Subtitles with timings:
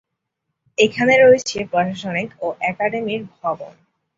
[0.77, 3.73] এখানে রয়েছে প্রশাসনিক ও একাডেমির ভবন।